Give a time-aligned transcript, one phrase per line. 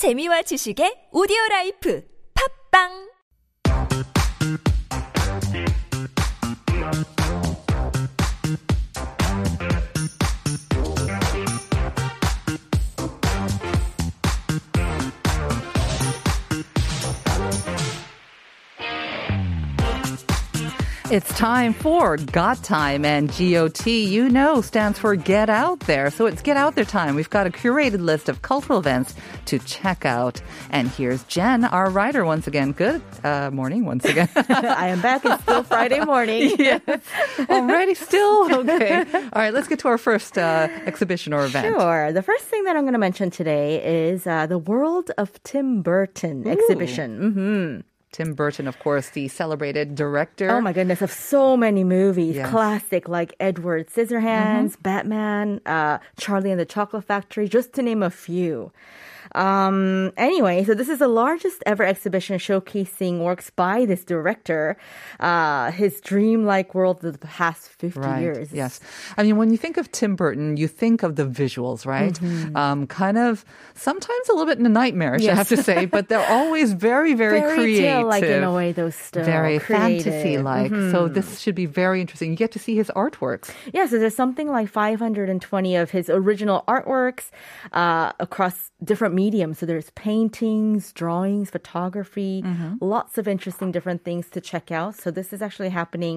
[0.00, 2.00] 재미와 지식의 오디오 라이프.
[2.32, 3.09] 팝빵
[21.10, 26.08] It's time for Got Time and GOT, you know, stands for Get Out There.
[26.08, 27.16] So it's Get Out There time.
[27.16, 29.16] We've got a curated list of cultural events
[29.46, 30.40] to check out.
[30.70, 32.70] And here's Jen, our writer, once again.
[32.70, 34.28] Good uh, morning, once again.
[34.36, 35.24] I am back.
[35.24, 36.54] It's still Friday morning.
[36.60, 36.80] yes.
[37.50, 38.54] Already still?
[38.60, 39.04] Okay.
[39.12, 41.76] All right, let's get to our first uh, exhibition or event.
[41.76, 42.12] Sure.
[42.12, 45.82] The first thing that I'm going to mention today is uh, the World of Tim
[45.82, 47.32] Burton exhibition.
[47.32, 50.50] hmm Tim Burton, of course, the celebrated director.
[50.50, 52.36] Oh my goodness, of so many movies.
[52.36, 52.50] Yes.
[52.50, 58.10] Classic like Edward Scissorhands, Batman, uh, Charlie and the Chocolate Factory, just to name a
[58.10, 58.72] few.
[59.34, 64.76] Um, anyway, so this is the largest ever exhibition showcasing works by this director,
[65.20, 68.20] uh, his dreamlike world of the past 50 Right.
[68.22, 68.52] years.
[68.52, 68.80] Yes.
[69.16, 72.12] I mean, when you think of Tim Burton, you think of the visuals, right?
[72.14, 72.56] Mm-hmm.
[72.56, 76.08] Um, kind of sometimes a little bit in a nightmarish, I have to say, but
[76.08, 78.06] they're always very, very creative.
[78.06, 80.70] like in a way, those still very fantasy like.
[80.70, 82.30] So this should be very interesting.
[82.30, 83.50] You get to see his artworks.
[83.72, 87.30] Yeah, so there's something like 520 of his original artworks
[87.72, 89.54] uh, across different mediums.
[89.58, 92.34] So there's paintings, drawings, photography,
[92.80, 94.92] lots of interesting different things to check out.
[95.02, 96.16] So this is actually happening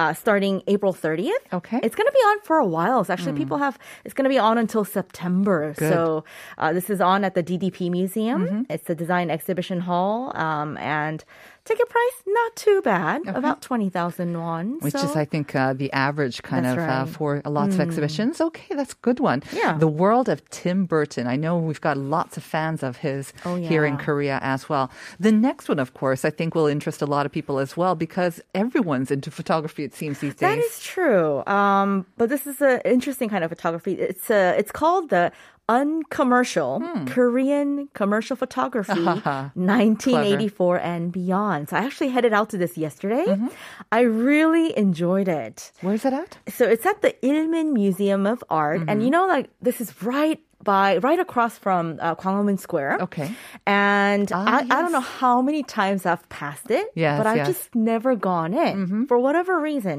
[0.00, 1.44] uh, starting April 30th.
[1.58, 1.78] Okay.
[1.86, 3.00] It's going to be on for a while.
[3.04, 5.58] So actually, people have, it's going to be on until September.
[5.76, 5.92] Good.
[5.92, 6.24] So
[6.62, 8.40] uh, this is on at the DDP Museum.
[8.74, 10.32] It's the Design Exhibition Hall.
[10.46, 11.24] Um, and
[11.68, 14.78] ticket price, not too bad, about 20,000 won.
[14.80, 15.04] Which so.
[15.04, 17.06] is, I think, uh, the average kind That's of uh, right.
[17.06, 17.12] Hmm.
[17.12, 18.40] for lots of exhibitions.
[18.40, 19.42] Okay, that's a good one.
[19.52, 19.76] Yeah.
[19.76, 21.26] The world of Tim Burton.
[21.26, 23.96] I know we've got lots of fans of his Oh, here in.
[23.98, 24.90] Korea as well.
[25.20, 27.94] The next one, of course, I think will interest a lot of people as well
[27.94, 30.56] because everyone's into photography, it seems these days.
[30.56, 31.44] That is true.
[31.46, 33.94] Um, but this is an interesting kind of photography.
[33.94, 35.32] It's uh, it's called the
[35.68, 37.04] uncommercial Hmm.
[37.06, 39.00] Korean commercial photography
[39.54, 41.68] 1984 and beyond.
[41.68, 43.24] So I actually headed out to this yesterday.
[43.26, 43.48] Mm-hmm.
[43.92, 45.72] I really enjoyed it.
[45.80, 46.38] Where's it at?
[46.48, 49.00] So it's at the Ilmin Museum of Art, and Mm-hmm.
[49.02, 52.94] you know, like this is right by right across from uh, Gwanghwamun Square.
[53.06, 53.28] Okay.
[53.64, 57.40] And Ah, I, I don't know how many times I've passed it, Yes, but I've
[57.42, 57.46] yes.
[57.52, 59.02] just never gone in Mm-hmm.
[59.08, 59.98] for whatever reason.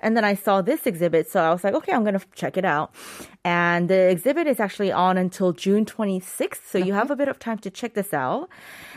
[0.00, 2.54] And then I saw this exhibit, so I was like, okay, I'm going to check
[2.56, 2.88] it out.
[3.44, 7.36] And the exhibit is actually on until June 26th, so you have a bit of
[7.38, 8.48] time to check this out.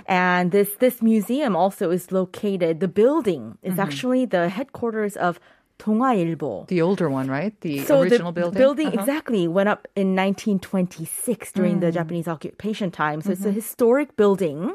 [0.07, 2.73] And this this museum also is located.
[2.85, 3.85] The building is Mm-hmm.
[3.87, 5.33] actually the headquarters of
[5.78, 6.66] 동아일보.
[6.68, 7.52] The older one, right?
[7.60, 8.86] The So original the building.
[8.86, 9.00] Uh-huh.
[9.00, 11.80] exactly went up in 1926 during Mm.
[11.80, 13.20] the Japanese occupation time.
[13.20, 13.50] So it's Mm-hmm.
[13.50, 14.72] a historic building,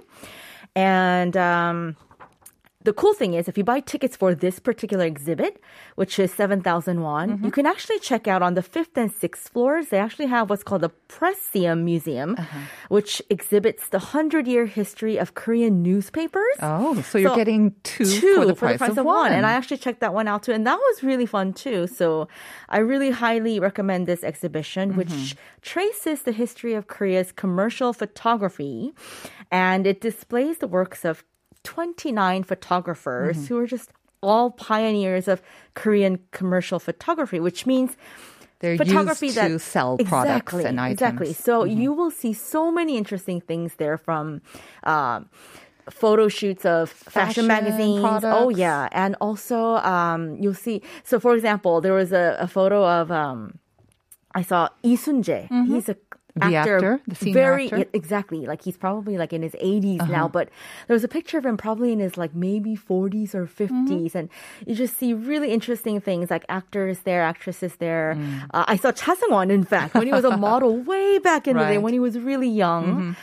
[0.76, 1.96] and um,
[2.85, 5.61] the cool thing is, if you buy tickets for this particular exhibit,
[5.97, 7.45] which is 7,000 won, Mm-hmm.
[7.47, 9.89] you can actually check out on the fifth and sixth floors.
[9.89, 12.59] They actually have what's called the Presseum Museum, Uh-huh.
[12.89, 16.57] which exhibits the 100 year history of Korean newspapers.
[16.61, 19.33] Oh, so you're So, getting two, two for the price, of, one.
[19.33, 20.53] And I actually checked that one out too.
[20.53, 21.87] And that was really fun too.
[21.87, 22.29] So
[22.69, 24.99] I really highly recommend this exhibition, Mm-hmm.
[24.99, 28.93] which traces the history of Korea's commercial photography.
[29.51, 31.25] And it displays the works of
[31.65, 33.47] 29 photographers Mm-hmm.
[33.47, 33.91] who are just
[34.23, 35.43] all pioneers of
[35.75, 37.97] Korean commercial photography, which means
[38.61, 41.01] They're photography used that to sell products exactly, and items.
[41.01, 41.07] Mm-hmm.
[41.07, 41.33] Exactly.
[41.35, 44.41] So you will see so many interesting things there from
[44.85, 45.29] um,
[45.91, 48.23] photo shoots of Fashion fashion, magazines.
[48.25, 50.81] Oh yeah, and also um, you'll see.
[51.03, 53.59] So for example, there was a, a photo of um,
[54.35, 55.49] I saw Lee Sun-jae.
[55.69, 56.01] He's a Mm-hmm.
[56.37, 57.77] The actor, the senior very actor?
[57.77, 57.85] Uh-huh.
[57.93, 60.49] exactly like he's probably like in his 80s now but
[60.89, 64.19] there was a picture of him probably in his like maybe 40s or 50s Mm-hmm.
[64.19, 64.29] and
[64.67, 68.49] you just see really interesting things like actors there actresses there Mm.
[68.53, 71.75] uh, i saw Cha In-pyo when he was a model way back in the day
[71.75, 71.83] Mm-hmm.
[71.85, 73.15] when he was really young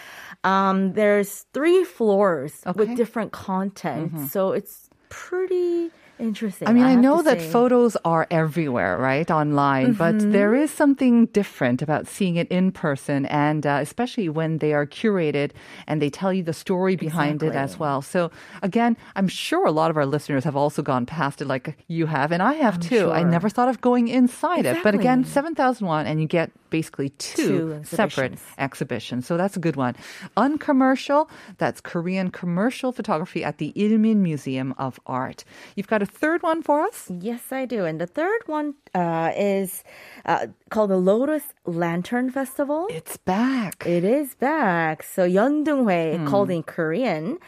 [0.44, 2.70] um, there's three floors Okay.
[2.72, 2.80] Mm-hmm.
[2.80, 5.92] with different content so it's pretty
[6.22, 7.50] interesting I mean, I, have know that say.
[7.50, 10.32] photos are everywhere, right, online, but Mm-hmm.
[10.38, 14.86] there is something different about seeing it in person, and uh, especially when they are
[14.86, 15.50] curated
[15.88, 18.02] and they tell you the story behind it as well.
[18.02, 18.30] So,
[18.62, 22.06] again, I'm sure a lot of our listeners have also gone past it like you
[22.08, 23.12] have, and I have too.
[23.12, 25.56] I never thought of going inside it, but again, Exactly.
[25.56, 28.42] 7,001, and you get basically two, Two separate exhibitions.
[28.58, 29.22] exhibitions.
[29.28, 29.94] So that's a good one.
[30.38, 35.44] Uncommercial, that's Korean commercial photography at the Ilmin Museum of Art.
[35.76, 37.10] You've got a third one for us?
[37.10, 37.86] Yes, I do.
[37.86, 39.84] And the third one uh, is
[40.26, 42.88] uh, called the Lotus Lantern Festival.
[42.90, 43.86] It's back.
[43.86, 45.04] It is back.
[45.04, 47.40] So Yeondeunghoe, called in Korean.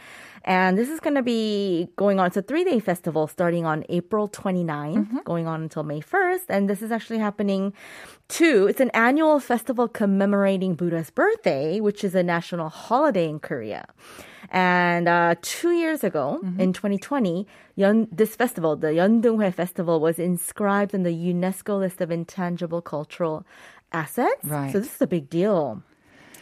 [0.44, 2.26] And this is going to be going on.
[2.26, 6.44] It's a three day festival starting on April 29th, going on until May 1st.
[6.50, 7.72] And this is actually happening
[8.28, 8.66] too.
[8.66, 13.86] It's an annual festival commemorating Buddha's birthday, which is a national holiday in Korea.
[14.50, 17.46] And uh, two years ago, in 2020,
[17.78, 23.46] Yeon, this festival, the Yeondeunghoe Festival, was inscribed in the UNESCO list of intangible cultural
[23.92, 24.44] assets.
[24.44, 24.70] Right.
[24.70, 25.82] So this is a big deal.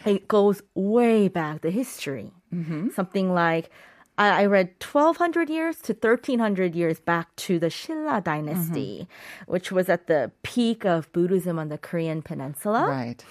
[0.05, 2.33] It goes way back, the history.
[2.55, 2.91] Mm-hmm.
[2.91, 3.71] Something like,
[4.19, 9.53] I, I read 1200 years to 1300 years back to the Shilla dynasty, mm-hmm.
[9.53, 12.87] which was at the peak of Buddhism on the Korean peninsula.
[12.89, 13.25] Right.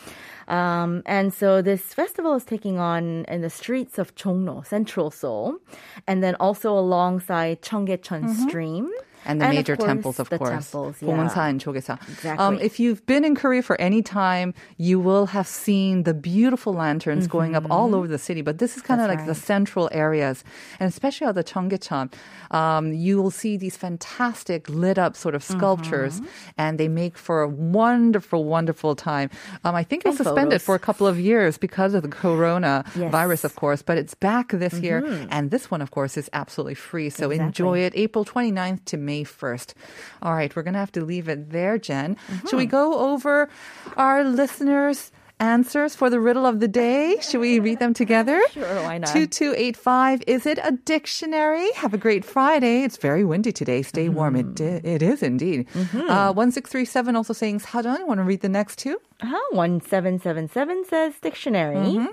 [0.47, 5.57] Um, and so this festival is taking on in the streets of Chongno, central Seoul,
[6.07, 8.47] and then also alongside Cheonggyecheon mm-hmm.
[8.47, 8.91] Stream.
[9.25, 10.49] And the of major course, temples, of the course.
[10.49, 11.07] temples, yeah.
[11.09, 11.99] Gongwon-san, Chogesan.
[12.09, 12.43] Exactly.
[12.45, 16.73] Um, if you've been in Korea for any time, you will have seen the beautiful
[16.73, 18.41] lanterns going up all over the city.
[18.41, 19.17] But this is kind of Mm-hmm.
[19.17, 20.43] Like the central areas,
[20.79, 22.13] and especially at the Cheonggyecheon,
[22.51, 26.61] um, you will see these fantastic lit up sort of sculptures, Mm-hmm.
[26.63, 29.29] and they make for a wonderful, wonderful time.
[29.65, 30.65] Um, I think it was suspended photos.
[30.67, 32.95] for a couple of years because of the corona Yes.
[32.95, 33.11] Mm-hmm.
[33.11, 36.75] virus, of course, but it's back this year, and this one, of course, is absolutely
[36.75, 37.09] free.
[37.09, 37.45] So Exactly.
[37.47, 37.91] enjoy it.
[38.05, 39.73] April 29th to May 1st.
[40.21, 42.17] All right, we're going to have to leave it there, Jen.
[42.47, 43.49] Should we go over
[43.97, 47.17] our listeners' answers for the riddle of the day?
[47.21, 48.39] Should we read them together?
[48.53, 49.09] Sure, why not?
[49.09, 50.21] 2285.
[50.27, 51.65] Is it a dictionary?
[51.81, 52.83] Have a great Friday.
[52.83, 53.81] It's very windy today.
[53.81, 54.35] Stay warm.
[54.35, 55.65] It, di- it is indeed.
[55.75, 58.05] Uh, 1637 also saying, 사전.
[58.05, 58.97] Want to read the next two?
[59.21, 59.37] Uh-huh.
[59.51, 62.07] 1777 says dictionary.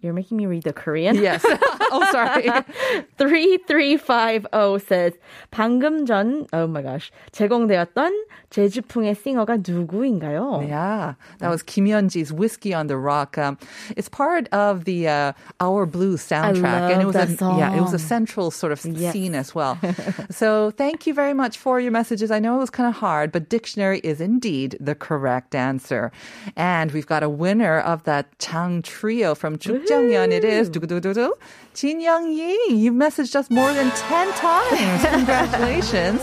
[0.00, 1.16] You're making me read the Korean.
[1.16, 1.42] Yes.
[1.44, 2.48] oh, sorry.
[3.16, 5.12] 3350 says
[5.50, 8.12] 방금 전 oh my gosh 제공되었던
[8.50, 10.66] 재즈풍의 싱어가 누구인가요?
[10.68, 13.58] Yeah, that was Kim Yeon-ji's "Whiskey on the Rock." Um,
[13.96, 17.74] it's part of the uh, Our Blue soundtrack, and it love was that a yeah,
[17.76, 18.06] it was a song.
[18.08, 19.12] central sort of Yes.
[19.12, 19.78] scene as well.
[20.30, 22.30] so, thank you very much for your messages.
[22.30, 26.12] I know it was kind of hard, but dictionary is indeed the correct answer,
[26.54, 29.58] and we've got a winner of that Chang trio from
[29.90, 30.32] Jukjeongyeon.
[30.32, 31.32] It is 두구두구두구
[31.74, 32.56] Jin Young Yi.
[32.70, 35.04] You've messaged us more than ten times.
[35.04, 36.20] Congratulations.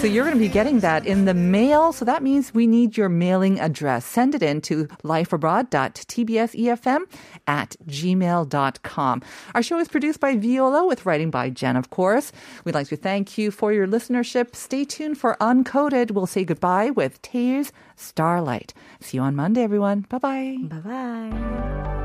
[0.00, 1.92] So you're going to be getting that in the mail.
[1.92, 4.06] So that means we need your mailing address.
[4.06, 7.00] Send it in to lifeabroad.tbsefm
[7.46, 9.22] at gmail.com.
[9.54, 12.32] Our show is produced by Viola with writing by Jen, of course.
[12.64, 14.54] We'd like to thank you for your listenership.
[14.56, 16.12] Stay tuned for Uncoded.
[16.12, 18.72] We'll say goodbye with Tears Starlight.
[19.00, 20.06] See you on Monday, everyone.
[20.08, 20.56] Bye bye.
[20.62, 21.99] Bye bye.